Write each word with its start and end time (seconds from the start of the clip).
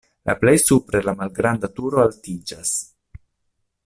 La 0.27 0.33
plej 0.43 0.53
supre 0.61 1.01
la 1.09 1.13
malgranda 1.19 1.69
turo 1.79 2.01
altiĝas. 2.05 2.73